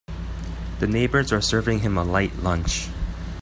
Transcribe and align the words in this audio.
The 0.79 0.87
neighbors 0.87 1.31
are 1.31 1.41
serving 1.41 1.81
him 1.81 1.95
a 1.95 2.03
light 2.03 2.35
lunch. 2.37 2.89